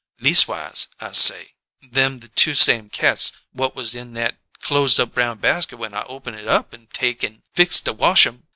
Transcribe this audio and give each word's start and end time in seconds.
'Leas'wise,' 0.19 0.87
I 0.99 1.11
say, 1.11 1.53
'them 1.79 2.21
the 2.21 2.29
two 2.29 2.55
same 2.55 2.89
cats 2.89 3.33
whut 3.55 3.75
was 3.75 3.93
in 3.93 4.13
nat 4.13 4.35
closed 4.59 4.99
up 4.99 5.13
brown 5.13 5.37
basket 5.37 5.77
when 5.77 5.93
I 5.93 6.01
open 6.05 6.33
it 6.33 6.47
up 6.47 6.73
an' 6.73 6.87
take 6.91 7.23
an' 7.23 7.43
fix 7.53 7.79
to 7.81 7.93
wash 7.93 8.25
'em. 8.25 8.47